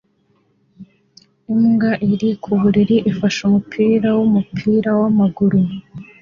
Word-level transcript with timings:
Imbwa 1.53 1.91
iri 2.11 2.29
ku 2.43 2.51
buriri 2.59 2.97
ifashe 3.11 3.39
umupira 3.47 4.07
wumupira 4.17 4.89
wamaguru 4.99 5.59